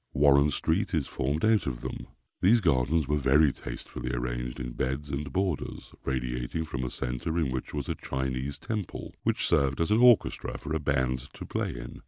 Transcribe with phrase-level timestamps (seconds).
[0.13, 2.07] Warren street is formed out of them.
[2.41, 7.51] These gardens were very tastefully arranged in beds and borders, radiating from a centre in
[7.51, 11.69] which was a Chinese temple, which served as an orchestra for a band to play
[11.77, 11.99] in.